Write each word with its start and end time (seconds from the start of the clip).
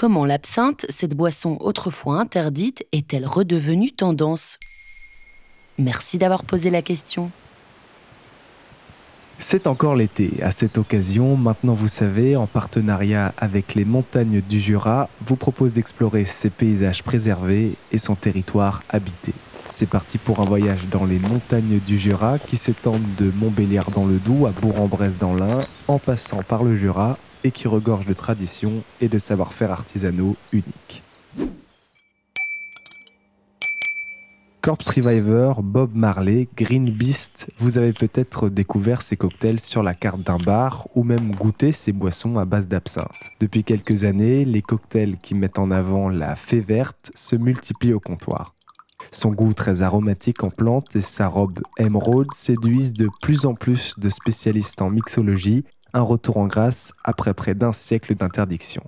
Comment 0.00 0.24
l'absinthe, 0.24 0.86
cette 0.88 1.12
boisson 1.12 1.58
autrefois 1.60 2.18
interdite, 2.20 2.86
est-elle 2.90 3.26
redevenue 3.26 3.92
tendance? 3.92 4.56
Merci 5.76 6.16
d'avoir 6.16 6.42
posé 6.42 6.70
la 6.70 6.80
question. 6.80 7.30
C'est 9.38 9.66
encore 9.66 9.96
l'été. 9.96 10.30
À 10.42 10.52
cette 10.52 10.78
occasion, 10.78 11.36
maintenant 11.36 11.74
vous 11.74 11.86
savez, 11.86 12.34
en 12.34 12.46
partenariat 12.46 13.34
avec 13.36 13.74
les 13.74 13.84
montagnes 13.84 14.40
du 14.40 14.58
Jura, 14.58 15.10
vous 15.20 15.36
propose 15.36 15.72
d'explorer 15.72 16.24
ses 16.24 16.48
paysages 16.48 17.02
préservés 17.02 17.74
et 17.92 17.98
son 17.98 18.14
territoire 18.14 18.82
habité. 18.88 19.34
C'est 19.66 19.84
parti 19.84 20.16
pour 20.16 20.40
un 20.40 20.44
voyage 20.44 20.86
dans 20.90 21.04
les 21.04 21.18
montagnes 21.18 21.78
du 21.78 21.98
Jura 21.98 22.38
qui 22.38 22.56
s'étendent 22.56 23.14
de 23.18 23.30
Montbéliard 23.38 23.90
dans 23.90 24.06
le 24.06 24.16
Doubs 24.16 24.46
à 24.46 24.50
Bourg-en-Bresse 24.62 25.18
dans 25.18 25.34
l'Ain, 25.34 25.66
en 25.88 25.98
passant 25.98 26.42
par 26.42 26.64
le 26.64 26.78
Jura 26.78 27.18
et 27.44 27.50
qui 27.50 27.68
regorge 27.68 28.06
de 28.06 28.12
traditions 28.12 28.82
et 29.00 29.08
de 29.08 29.18
savoir-faire 29.18 29.70
artisanaux 29.70 30.36
uniques. 30.52 31.02
Corpse 34.62 34.90
Reviver, 34.90 35.54
Bob 35.62 35.92
Marley, 35.94 36.46
Green 36.54 36.90
Beast, 36.90 37.48
vous 37.56 37.78
avez 37.78 37.94
peut-être 37.94 38.50
découvert 38.50 39.00
ces 39.00 39.16
cocktails 39.16 39.58
sur 39.58 39.82
la 39.82 39.94
carte 39.94 40.20
d'un 40.20 40.36
bar 40.36 40.86
ou 40.94 41.02
même 41.02 41.34
goûté 41.34 41.72
ces 41.72 41.92
boissons 41.92 42.38
à 42.38 42.44
base 42.44 42.68
d'absinthe. 42.68 43.08
Depuis 43.40 43.64
quelques 43.64 44.04
années, 44.04 44.44
les 44.44 44.60
cocktails 44.60 45.16
qui 45.16 45.34
mettent 45.34 45.58
en 45.58 45.70
avant 45.70 46.10
la 46.10 46.36
fée 46.36 46.60
verte 46.60 47.10
se 47.14 47.36
multiplient 47.36 47.94
au 47.94 48.00
comptoir. 48.00 48.54
Son 49.10 49.30
goût 49.30 49.54
très 49.54 49.80
aromatique 49.80 50.44
en 50.44 50.50
plantes 50.50 50.94
et 50.94 51.00
sa 51.00 51.26
robe 51.26 51.60
émeraude 51.78 52.32
séduisent 52.34 52.92
de 52.92 53.08
plus 53.22 53.46
en 53.46 53.54
plus 53.54 53.98
de 53.98 54.10
spécialistes 54.10 54.82
en 54.82 54.90
mixologie, 54.90 55.64
un 55.92 56.02
retour 56.02 56.36
en 56.36 56.46
grâce 56.46 56.92
après 57.04 57.34
près 57.34 57.54
d'un 57.54 57.72
siècle 57.72 58.14
d'interdiction. 58.14 58.82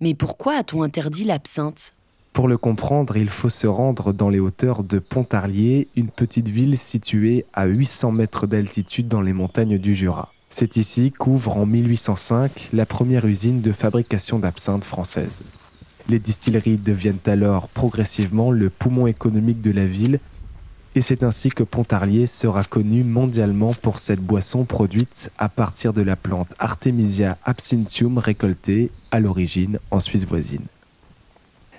Mais 0.00 0.14
pourquoi 0.14 0.54
a-t-on 0.54 0.82
interdit 0.82 1.24
l'absinthe? 1.24 1.94
Pour 2.32 2.48
le 2.48 2.56
comprendre, 2.56 3.16
il 3.16 3.28
faut 3.28 3.50
se 3.50 3.66
rendre 3.66 4.12
dans 4.12 4.30
les 4.30 4.40
hauteurs 4.40 4.82
de 4.84 4.98
Pontarlier, 4.98 5.88
une 5.96 6.08
petite 6.08 6.48
ville 6.48 6.78
située 6.78 7.44
à 7.52 7.66
800 7.66 8.12
mètres 8.12 8.46
d'altitude 8.46 9.06
dans 9.06 9.20
les 9.20 9.34
montagnes 9.34 9.78
du 9.78 9.94
Jura. 9.94 10.32
C'est 10.48 10.76
ici 10.76 11.12
qu'ouvre 11.12 11.56
en 11.56 11.66
1805 11.66 12.70
la 12.72 12.86
première 12.86 13.26
usine 13.26 13.60
de 13.60 13.72
fabrication 13.72 14.38
d'absinthe 14.38 14.84
française. 14.84 15.40
Les 16.08 16.18
distilleries 16.18 16.78
deviennent 16.78 17.18
alors 17.26 17.68
progressivement 17.68 18.50
le 18.50 18.70
poumon 18.70 19.06
économique 19.06 19.60
de 19.60 19.70
la 19.70 19.86
ville 19.86 20.18
et 20.94 21.00
c'est 21.00 21.22
ainsi 21.22 21.48
que 21.48 21.62
Pontarlier 21.62 22.26
sera 22.26 22.64
connu 22.64 23.02
mondialement 23.02 23.72
pour 23.72 23.98
cette 23.98 24.20
boisson 24.20 24.64
produite 24.64 25.30
à 25.38 25.48
partir 25.48 25.92
de 25.92 26.02
la 26.02 26.16
plante 26.16 26.52
Artemisia 26.58 27.38
absinthium 27.44 28.18
récoltée 28.18 28.90
à 29.10 29.20
l'origine 29.20 29.78
en 29.90 30.00
Suisse 30.00 30.24
voisine. 30.24 30.66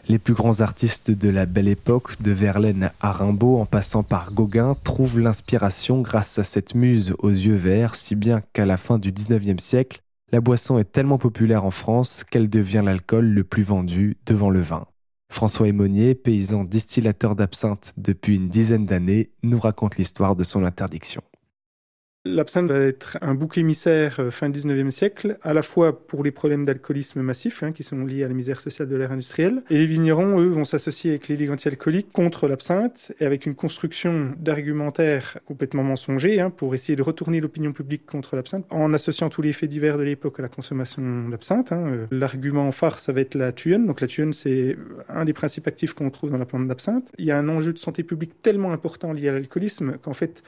Les 0.10 0.20
plus 0.20 0.34
grands 0.34 0.60
artistes 0.62 1.12
de 1.12 1.30
la 1.30 1.46
belle 1.46 1.70
époque, 1.70 2.22
de 2.22 2.32
Verlaine 2.32 2.92
à 3.00 3.12
Rimbaud 3.12 3.60
en 3.62 3.66
passant 3.66 4.04
par 4.04 4.34
Gauguin, 4.34 4.76
trouvent 4.84 5.20
l'inspiration 5.20 6.02
grâce 6.02 6.40
à 6.40 6.44
cette 6.44 6.76
muse 6.76 7.14
aux 7.20 7.30
yeux 7.30 7.56
verts, 7.56 7.96
si 7.96 8.16
bien 8.16 8.42
qu'à 8.52 8.66
la 8.66 8.78
fin 8.78 8.98
du 8.98 9.14
19e 9.14 9.60
siècle, 9.60 10.02
la 10.34 10.42
boisson 10.42 10.80
est 10.80 10.92
tellement 10.92 11.20
populaire 11.20 11.64
en 11.64 11.72
France 11.72 12.26
qu'elle 12.30 12.50
devient 12.50 12.82
l'alcool 12.84 13.26
le 13.26 13.44
plus 13.44 13.64
vendu 13.64 14.18
devant 14.26 14.50
le 14.50 14.62
vin. 14.62 14.88
François 15.34 15.68
Aymonier, 15.68 16.14
paysan 16.14 16.64
distillateur 16.64 17.36
d'absinthe 17.36 17.92
depuis 17.98 18.36
une 18.36 18.50
dizaine 18.50 18.86
d'années, 18.86 19.32
nous 19.42 19.60
raconte 19.60 19.98
l'histoire 19.98 20.36
de 20.36 20.44
son 20.44 20.64
interdiction. 20.64 21.24
L'absinthe 22.26 22.72
va 22.72 22.80
être 22.80 23.18
un 23.20 23.36
bouc 23.36 23.58
émissaire 23.58 24.22
euh, 24.22 24.32
fin 24.32 24.50
19e 24.50 24.92
siècle, 24.92 25.38
à 25.42 25.54
la 25.54 25.62
fois 25.62 26.08
pour 26.08 26.24
les 26.24 26.32
problèmes 26.32 26.64
d'alcoolisme 26.64 27.22
massif, 27.22 27.64
hein, 27.64 27.74
qui 27.74 27.84
sont 27.84 28.06
liés 28.06 28.24
à 28.24 28.30
la 28.30 28.34
misère 28.34 28.62
sociale 28.62 28.88
de 28.88 28.96
l'ère 28.96 29.12
industrielle, 29.12 29.62
et 29.70 29.80
les 29.80 29.86
vignerons, 29.86 30.40
eux, 30.40 30.48
vont 30.48 30.64
s'associer 30.64 31.12
avec 31.12 31.28
les 31.28 31.36
ligues 31.36 31.52
alcooliques 31.66 32.14
contre 32.14 32.48
l'absinthe, 32.48 33.12
et 33.20 33.26
avec 33.26 33.46
une 33.46 33.56
construction 33.56 34.32
d'argumentaire 34.38 35.38
complètement 35.46 35.84
mensonger, 35.84 36.40
hein, 36.40 36.50
pour 36.50 36.74
essayer 36.74 36.96
de 36.96 37.02
retourner 37.02 37.42
l'opinion 37.42 37.74
publique 37.74 38.06
contre 38.06 38.38
l'absinthe, 38.38 38.66
en 38.70 38.94
associant 38.94 39.28
tous 39.28 39.42
les 39.42 39.52
faits 39.52 39.70
divers 39.70 39.98
de 39.98 40.04
l'époque 40.04 40.40
à 40.40 40.44
la 40.44 40.50
consommation 40.50 41.28
d'absinthe. 41.28 41.74
Hein. 41.74 41.88
Euh, 41.88 42.08
l'argument 42.10 42.72
phare, 42.72 43.00
ça 43.00 43.12
va 43.12 43.20
être 43.20 43.36
la 43.36 43.52
tuyonne. 43.52 43.86
Donc 43.86 44.00
la 44.00 44.08
tuyonne, 44.08 44.32
c'est 44.32 44.78
un 45.10 45.26
des 45.26 45.34
principes 45.34 45.68
actifs 45.68 45.94
qu'on 45.94 46.10
trouve 46.10 46.32
dans 46.32 46.38
la 46.38 46.46
plante 46.46 46.70
d'absinthe. 46.70 47.12
Il 47.18 47.26
y 47.26 47.32
a 47.32 47.38
un 47.38 47.50
enjeu 47.50 47.74
de 47.74 47.80
santé 47.80 48.02
publique 48.04 48.42
tellement 48.42 48.72
important 48.72 49.12
lié 49.12 49.28
à 49.28 49.34
l'alcoolisme 49.34 49.98
qu'en 50.02 50.14
fait, 50.14 50.42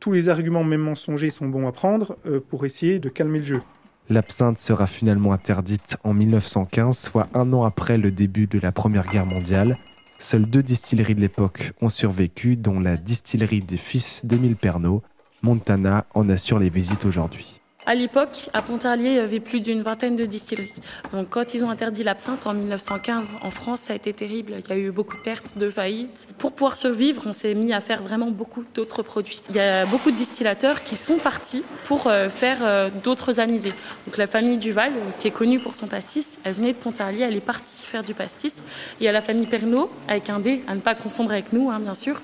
tous 0.00 0.12
les 0.12 0.28
arguments, 0.28 0.64
même 0.64 0.80
mensongers, 0.80 1.30
sont 1.30 1.46
bons 1.46 1.68
à 1.68 1.72
prendre 1.72 2.16
euh, 2.26 2.40
pour 2.40 2.64
essayer 2.64 2.98
de 2.98 3.08
calmer 3.08 3.38
le 3.38 3.44
jeu. 3.44 3.62
L'absinthe 4.08 4.58
sera 4.58 4.88
finalement 4.88 5.32
interdite 5.32 5.96
en 6.02 6.14
1915, 6.14 6.98
soit 6.98 7.28
un 7.34 7.52
an 7.52 7.62
après 7.64 7.96
le 7.96 8.10
début 8.10 8.48
de 8.48 8.58
la 8.58 8.72
Première 8.72 9.06
Guerre 9.06 9.26
mondiale. 9.26 9.76
Seules 10.18 10.46
deux 10.46 10.62
distilleries 10.62 11.14
de 11.14 11.20
l'époque 11.20 11.72
ont 11.80 11.88
survécu, 11.88 12.56
dont 12.56 12.80
la 12.80 12.96
distillerie 12.96 13.60
des 13.60 13.76
fils 13.76 14.24
d'Émile 14.24 14.56
Pernod. 14.56 15.02
Montana 15.42 16.06
en 16.14 16.28
assure 16.28 16.58
les 16.58 16.70
visites 16.70 17.04
aujourd'hui. 17.04 17.59
À 17.86 17.94
l'époque, 17.94 18.50
à 18.52 18.60
Pontarlier, 18.60 19.10
il 19.10 19.16
y 19.16 19.18
avait 19.18 19.40
plus 19.40 19.60
d'une 19.60 19.80
vingtaine 19.80 20.14
de 20.14 20.26
distilleries. 20.26 20.72
Donc, 21.14 21.30
quand 21.30 21.54
ils 21.54 21.64
ont 21.64 21.70
interdit 21.70 22.02
l'absinthe 22.02 22.46
en 22.46 22.52
1915 22.52 23.38
en 23.42 23.50
France, 23.50 23.80
ça 23.84 23.94
a 23.94 23.96
été 23.96 24.12
terrible. 24.12 24.52
Il 24.58 24.68
y 24.68 24.72
a 24.72 24.76
eu 24.76 24.90
beaucoup 24.90 25.16
de 25.16 25.22
pertes, 25.22 25.56
de 25.56 25.70
faillites. 25.70 26.28
Pour 26.36 26.52
pouvoir 26.52 26.76
survivre, 26.76 27.22
on 27.24 27.32
s'est 27.32 27.54
mis 27.54 27.72
à 27.72 27.80
faire 27.80 28.02
vraiment 28.02 28.30
beaucoup 28.30 28.64
d'autres 28.74 29.02
produits. 29.02 29.42
Il 29.48 29.56
y 29.56 29.60
a 29.60 29.86
beaucoup 29.86 30.10
de 30.10 30.16
distillateurs 30.16 30.84
qui 30.84 30.96
sont 30.96 31.16
partis 31.16 31.64
pour 31.84 32.06
euh, 32.06 32.28
faire 32.28 32.58
euh, 32.62 32.90
d'autres 33.02 33.40
anisés. 33.40 33.72
Donc, 34.06 34.18
la 34.18 34.26
famille 34.26 34.58
Duval, 34.58 34.92
euh, 34.92 35.10
qui 35.18 35.28
est 35.28 35.32
connue 35.32 35.58
pour 35.58 35.74
son 35.74 35.86
pastis, 35.86 36.38
elle 36.44 36.52
venait 36.52 36.72
de 36.72 36.78
Pontarlier, 36.78 37.22
elle 37.22 37.36
est 37.36 37.40
partie 37.40 37.86
faire 37.86 38.02
du 38.02 38.12
pastis. 38.12 38.62
Il 39.00 39.04
y 39.04 39.08
a 39.08 39.12
la 39.12 39.22
famille 39.22 39.46
Pernod, 39.46 39.88
avec 40.06 40.28
un 40.28 40.38
D, 40.38 40.62
à 40.68 40.74
ne 40.74 40.80
pas 40.80 40.94
confondre 40.94 41.32
avec 41.32 41.54
nous, 41.54 41.70
hein, 41.70 41.80
bien 41.80 41.94
sûr, 41.94 42.20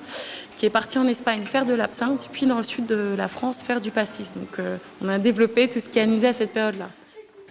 qui 0.58 0.66
est 0.66 0.70
parti 0.70 0.98
en 0.98 1.06
Espagne 1.06 1.44
faire 1.44 1.64
de 1.64 1.74
l'absinthe, 1.74 2.28
puis 2.32 2.46
dans 2.46 2.56
le 2.56 2.62
sud 2.62 2.86
de 2.86 3.14
la 3.16 3.28
France 3.28 3.62
faire 3.62 3.80
du 3.80 3.90
pastis. 3.90 4.32
Donc 4.34 4.58
on 5.02 5.08
a 5.08 5.18
développé 5.18 5.45
tout 5.46 5.80
ce 5.80 5.88
qui 5.88 5.98
est 5.98 6.02
anisé 6.02 6.28
à 6.28 6.32
cette 6.32 6.52
période-là. 6.52 6.90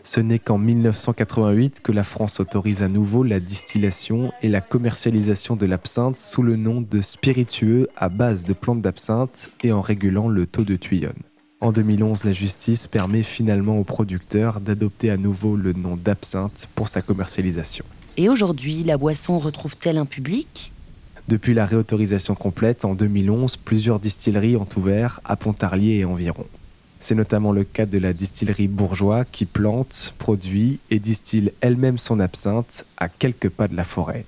Ce 0.03 0.19
n'est 0.19 0.37
qu'en 0.37 0.59
1988 0.59 1.79
que 1.81 1.91
la 1.91 2.03
France 2.03 2.39
autorise 2.39 2.83
à 2.83 2.87
nouveau 2.87 3.23
la 3.23 3.39
distillation 3.39 4.31
et 4.43 4.49
la 4.49 4.61
commercialisation 4.61 5.55
de 5.55 5.65
l'absinthe 5.65 6.17
sous 6.17 6.43
le 6.43 6.57
nom 6.57 6.81
de 6.81 7.01
spiritueux 7.01 7.89
à 7.97 8.09
base 8.09 8.43
de 8.43 8.53
plantes 8.53 8.81
d'absinthe 8.81 9.49
et 9.63 9.71
en 9.71 9.81
régulant 9.81 10.27
le 10.27 10.45
taux 10.45 10.63
de 10.63 10.75
tuyonne. 10.75 11.23
En 11.59 11.71
2011, 11.71 12.25
la 12.25 12.33
justice 12.33 12.85
permet 12.85 13.23
finalement 13.23 13.79
aux 13.79 13.83
producteurs 13.83 14.59
d'adopter 14.59 15.09
à 15.09 15.17
nouveau 15.17 15.55
le 15.55 15.73
nom 15.73 15.97
d'absinthe 15.97 16.69
pour 16.75 16.87
sa 16.87 17.01
commercialisation. 17.01 17.85
Et 18.17 18.29
aujourd'hui, 18.29 18.83
la 18.83 18.97
boisson 18.97 19.39
retrouve-t-elle 19.39 19.97
un 19.97 20.05
public? 20.05 20.71
Depuis 21.27 21.55
la 21.55 21.65
réautorisation 21.65 22.35
complète 22.35 22.85
en 22.85 22.93
2011, 22.93 23.57
plusieurs 23.57 23.99
distilleries 23.99 24.55
ont 24.55 24.67
ouvert 24.77 25.21
à 25.25 25.35
Pontarlier 25.35 25.95
et 25.95 26.05
environ. 26.05 26.45
C'est 26.99 27.15
notamment 27.15 27.51
le 27.51 27.63
cas 27.63 27.85
de 27.85 27.97
la 27.97 28.13
distillerie 28.13 28.67
Bourgeois 28.67 29.25
qui 29.25 29.45
plante, 29.45 30.13
produit 30.17 30.79
et 30.89 30.99
distille 30.99 31.51
elle-même 31.61 31.97
son 31.97 32.19
absinthe 32.19 32.85
à 32.97 33.09
quelques 33.09 33.49
pas 33.49 33.67
de 33.67 33.75
la 33.75 33.83
forêt. 33.83 34.25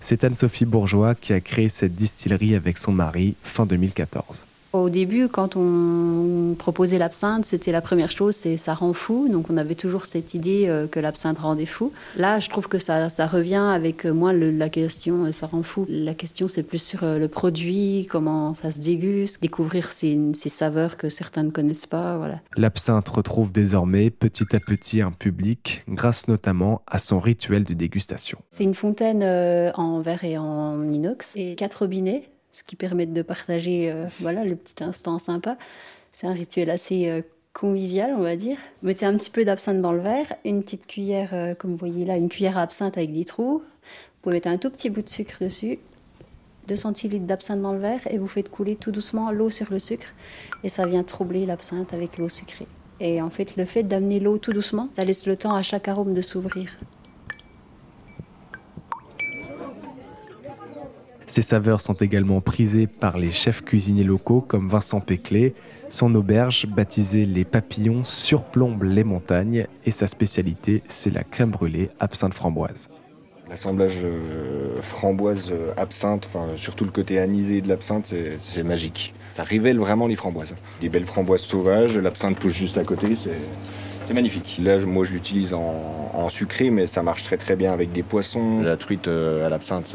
C'est 0.00 0.24
Anne-Sophie 0.24 0.66
Bourgeois 0.66 1.14
qui 1.14 1.32
a 1.32 1.40
créé 1.40 1.68
cette 1.68 1.94
distillerie 1.94 2.54
avec 2.54 2.76
son 2.76 2.92
mari 2.92 3.36
fin 3.42 3.64
2014. 3.64 4.44
Au 4.74 4.90
début, 4.90 5.28
quand 5.28 5.54
on 5.54 6.56
proposait 6.58 6.98
l'absinthe, 6.98 7.44
c'était 7.44 7.70
la 7.70 7.80
première 7.80 8.10
chose, 8.10 8.34
c'est 8.34 8.56
ça 8.56 8.74
rend 8.74 8.92
fou. 8.92 9.28
Donc 9.30 9.48
on 9.48 9.56
avait 9.56 9.76
toujours 9.76 10.04
cette 10.04 10.34
idée 10.34 10.66
euh, 10.66 10.88
que 10.88 10.98
l'absinthe 10.98 11.38
rendait 11.38 11.64
fou. 11.64 11.92
Là, 12.16 12.40
je 12.40 12.48
trouve 12.48 12.66
que 12.66 12.78
ça, 12.78 13.08
ça 13.08 13.28
revient 13.28 13.54
avec 13.54 14.04
moins 14.04 14.32
la 14.32 14.68
question 14.68 15.26
euh, 15.26 15.30
ça 15.30 15.46
rend 15.46 15.62
fou. 15.62 15.86
La 15.88 16.12
question, 16.12 16.48
c'est 16.48 16.64
plus 16.64 16.82
sur 16.82 17.04
euh, 17.04 17.20
le 17.20 17.28
produit, 17.28 18.08
comment 18.10 18.52
ça 18.54 18.72
se 18.72 18.80
déguste, 18.80 19.40
découvrir 19.40 19.88
ces, 19.88 20.18
ces 20.34 20.48
saveurs 20.48 20.96
que 20.96 21.08
certains 21.08 21.44
ne 21.44 21.50
connaissent 21.50 21.86
pas. 21.86 22.16
Voilà. 22.16 22.40
L'absinthe 22.56 23.08
retrouve 23.08 23.52
désormais 23.52 24.10
petit 24.10 24.56
à 24.56 24.58
petit 24.58 25.02
un 25.02 25.12
public, 25.12 25.84
grâce 25.88 26.26
notamment 26.26 26.82
à 26.88 26.98
son 26.98 27.20
rituel 27.20 27.62
de 27.62 27.74
dégustation. 27.74 28.38
C'est 28.50 28.64
une 28.64 28.74
fontaine 28.74 29.22
en 29.76 30.00
verre 30.00 30.24
et 30.24 30.36
en 30.36 30.82
inox 30.82 31.34
et 31.36 31.54
quatre 31.54 31.82
robinets 31.82 32.24
ce 32.54 32.62
qui 32.62 32.76
permet 32.76 33.04
de 33.04 33.20
partager 33.20 33.90
euh, 33.90 34.06
voilà, 34.20 34.44
le 34.44 34.56
petit 34.56 34.82
instant 34.82 35.18
sympa. 35.18 35.58
C'est 36.12 36.26
un 36.26 36.32
rituel 36.32 36.70
assez 36.70 37.08
euh, 37.08 37.20
convivial, 37.52 38.14
on 38.16 38.22
va 38.22 38.36
dire. 38.36 38.56
Mettez 38.82 39.04
un 39.04 39.16
petit 39.16 39.30
peu 39.30 39.44
d'absinthe 39.44 39.82
dans 39.82 39.92
le 39.92 40.00
verre, 40.00 40.32
une 40.44 40.62
petite 40.62 40.86
cuillère, 40.86 41.30
euh, 41.32 41.54
comme 41.54 41.72
vous 41.72 41.76
voyez 41.76 42.04
là, 42.04 42.16
une 42.16 42.28
cuillère 42.28 42.56
à 42.56 42.62
absinthe 42.62 42.96
avec 42.96 43.12
des 43.12 43.24
trous. 43.24 43.58
Vous 43.58 44.22
pouvez 44.22 44.36
mettre 44.36 44.48
un 44.48 44.56
tout 44.56 44.70
petit 44.70 44.88
bout 44.88 45.02
de 45.02 45.08
sucre 45.08 45.42
dessus, 45.42 45.78
2 46.68 46.76
centilitres 46.76 47.26
d'absinthe 47.26 47.60
dans 47.60 47.72
le 47.72 47.80
verre 47.80 48.06
et 48.08 48.18
vous 48.18 48.28
faites 48.28 48.48
couler 48.48 48.76
tout 48.76 48.92
doucement 48.92 49.30
l'eau 49.32 49.50
sur 49.50 49.70
le 49.70 49.78
sucre 49.78 50.14
et 50.62 50.68
ça 50.68 50.86
vient 50.86 51.02
troubler 51.02 51.44
l'absinthe 51.44 51.92
avec 51.92 52.18
l'eau 52.18 52.28
sucrée. 52.28 52.68
Et 53.00 53.20
en 53.20 53.30
fait, 53.30 53.56
le 53.56 53.64
fait 53.64 53.82
d'amener 53.82 54.20
l'eau 54.20 54.38
tout 54.38 54.52
doucement, 54.52 54.88
ça 54.92 55.04
laisse 55.04 55.26
le 55.26 55.36
temps 55.36 55.54
à 55.54 55.62
chaque 55.62 55.88
arôme 55.88 56.14
de 56.14 56.22
s'ouvrir. 56.22 56.70
Ces 61.26 61.42
saveurs 61.42 61.80
sont 61.80 61.94
également 61.94 62.40
prisées 62.40 62.86
par 62.86 63.18
les 63.18 63.32
chefs 63.32 63.62
cuisiniers 63.62 64.04
locaux 64.04 64.42
comme 64.42 64.68
Vincent 64.68 65.00
Péclé. 65.00 65.54
Son 65.88 66.14
auberge, 66.14 66.66
baptisée 66.66 67.24
Les 67.24 67.44
Papillons, 67.44 68.04
surplombe 68.04 68.82
les 68.82 69.04
montagnes 69.04 69.66
et 69.86 69.90
sa 69.90 70.06
spécialité, 70.06 70.82
c'est 70.86 71.12
la 71.12 71.24
crème 71.24 71.50
brûlée 71.50 71.90
absinthe 71.98 72.34
framboise. 72.34 72.88
L'assemblage 73.48 73.98
euh, 74.02 74.80
framboise-absinthe, 74.80 76.26
enfin, 76.26 76.48
surtout 76.56 76.84
le 76.84 76.90
côté 76.90 77.18
anisé 77.18 77.60
de 77.60 77.68
l'absinthe, 77.68 78.14
c'est 78.38 78.62
magique. 78.62 79.12
Ça 79.28 79.44
révèle 79.44 79.78
vraiment 79.78 80.06
les 80.06 80.16
framboises. 80.16 80.54
Des 80.80 80.88
belles 80.88 81.04
framboises 81.04 81.42
sauvages, 81.42 81.98
l'absinthe 81.98 82.38
pousse 82.38 82.52
juste 82.54 82.78
à 82.78 82.84
côté, 82.84 83.14
c'est 83.16 83.36
magnifique. 84.12 84.60
Là, 84.62 84.78
moi, 84.80 85.04
je 85.04 85.12
l'utilise 85.12 85.54
en, 85.54 86.28
sucré, 86.28 86.70
mais 86.70 86.86
ça 86.86 87.02
marche 87.02 87.22
très 87.22 87.36
très 87.36 87.54
bien 87.54 87.72
avec 87.72 87.92
des 87.92 88.02
poissons. 88.02 88.62
La 88.62 88.76
truite 88.76 89.08
euh, 89.08 89.46
à 89.46 89.50
l'absinthe, 89.50 89.94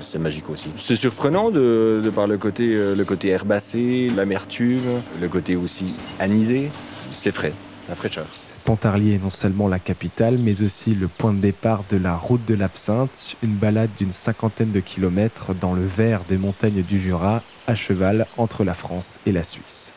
c'est 0.00 0.18
magique 0.18 0.48
aussi. 0.48 0.70
C'est 0.76 0.96
surprenant 0.96 1.50
de, 1.50 2.00
par 2.14 2.26
le 2.26 2.38
côté, 2.38 2.74
euh, 2.74 2.94
le 2.94 3.04
côté 3.04 3.28
herbacé, 3.28 4.10
l'amertume, 4.16 5.00
le 5.20 5.28
côté 5.28 5.56
aussi 5.56 5.94
anisé. 6.20 6.70
C'est 7.12 7.32
frais, 7.32 7.52
la 7.88 7.94
fraîcheur. 7.94 8.26
Pontarlier 8.64 9.14
est 9.14 9.22
non 9.22 9.30
seulement 9.30 9.68
la 9.68 9.78
capitale, 9.78 10.38
mais 10.38 10.62
aussi 10.62 10.94
le 10.94 11.08
point 11.08 11.32
de 11.32 11.40
départ 11.40 11.84
de 11.90 11.96
la 11.96 12.16
route 12.16 12.44
de 12.46 12.54
l'absinthe, 12.54 13.36
une 13.42 13.54
balade 13.54 13.90
d'une 13.98 14.12
cinquantaine 14.12 14.72
de 14.72 14.80
kilomètres 14.80 15.54
dans 15.54 15.72
le 15.72 15.84
vert 15.84 16.22
des 16.28 16.36
montagnes 16.36 16.82
du 16.82 17.00
Jura, 17.00 17.42
à 17.66 17.74
cheval 17.74 18.26
entre 18.36 18.64
la 18.64 18.74
France 18.74 19.18
et 19.26 19.32
la 19.32 19.42
Suisse. 19.42 19.92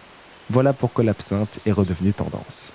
Voilà 0.51 0.73
pourquoi 0.73 1.03
l'absinthe 1.03 1.59
est 1.65 1.71
redevenue 1.71 2.13
tendance. 2.13 2.71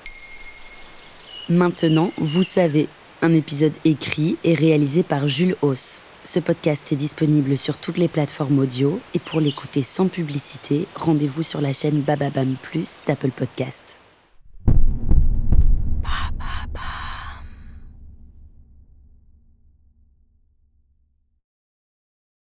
Maintenant, 1.50 2.10
vous 2.16 2.42
savez, 2.42 2.88
un 3.20 3.34
épisode 3.34 3.74
écrit 3.84 4.38
et 4.44 4.54
réalisé 4.54 5.02
par 5.02 5.28
Jules 5.28 5.56
Hauss. 5.60 5.98
Ce 6.24 6.38
podcast 6.38 6.90
est 6.90 6.96
disponible 6.96 7.58
sur 7.58 7.76
toutes 7.76 7.98
les 7.98 8.08
plateformes 8.08 8.60
audio 8.60 8.98
et 9.12 9.18
pour 9.18 9.40
l'écouter 9.40 9.82
sans 9.82 10.08
publicité, 10.08 10.86
rendez-vous 10.94 11.42
sur 11.42 11.60
la 11.60 11.74
chaîne 11.74 12.00
Bababam 12.00 12.54
Plus 12.62 12.96
d'Apple 13.06 13.28
Podcast. 13.28 13.82